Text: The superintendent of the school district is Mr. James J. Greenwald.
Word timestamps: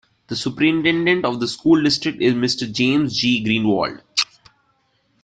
The 0.29 0.35
superintendent 0.35 1.25
of 1.25 1.39
the 1.39 1.47
school 1.47 1.83
district 1.83 2.23
is 2.23 2.33
Mr. 2.33 2.73
James 2.73 3.15
J. 3.15 3.43
Greenwald. 3.43 4.01